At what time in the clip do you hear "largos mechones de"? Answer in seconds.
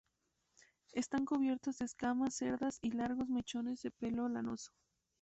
2.89-3.91